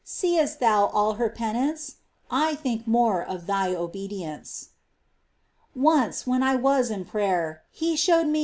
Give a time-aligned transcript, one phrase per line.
[0.03, 1.97] Seest thou all her penance?
[2.31, 4.69] I think more of thy obedience."
[5.75, 5.83] 13.
[5.83, 8.39] Once, when I was in prayer, He showed me Vision of a,.'.,„.